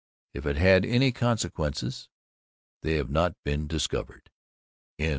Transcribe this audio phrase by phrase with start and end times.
[0.33, 2.09] If it had any consequences,
[2.81, 4.31] they have not been discovered.